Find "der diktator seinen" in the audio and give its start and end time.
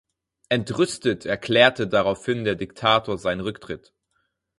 2.43-3.41